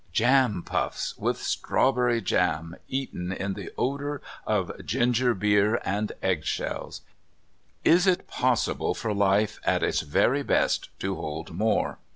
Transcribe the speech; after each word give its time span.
Jam 0.11 0.63
puffs 0.63 1.15
with 1.15 1.37
strawberry 1.37 2.21
jam 2.21 2.75
eaten 2.87 3.31
in 3.31 3.53
the 3.53 3.69
odour 3.77 4.19
of 4.47 4.83
ginger 4.83 5.35
beer 5.35 5.79
and 5.85 6.11
eggshells! 6.23 7.01
Is 7.83 8.07
it 8.07 8.25
possible 8.25 8.95
for 8.95 9.13
life 9.13 9.59
at 9.63 9.83
its 9.83 10.01
very 10.01 10.41
best 10.41 10.89
to 11.01 11.13
hold 11.17 11.51
more? 11.53 11.99